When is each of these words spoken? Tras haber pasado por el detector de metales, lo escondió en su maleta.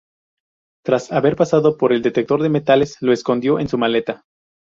Tras 0.83 1.11
haber 1.11 1.35
pasado 1.35 1.77
por 1.77 1.93
el 1.93 2.01
detector 2.01 2.41
de 2.41 2.49
metales, 2.49 2.97
lo 3.01 3.13
escondió 3.13 3.59
en 3.59 3.67
su 3.67 3.77
maleta. 3.77 4.23